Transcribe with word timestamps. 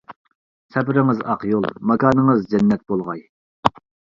سەپىرىڭىز 0.75 1.21
ئاق 1.33 1.45
يول، 1.49 1.67
ماكانىڭىز 1.91 2.43
جەننەتتە 2.55 2.93
بولغاي! 2.95 3.23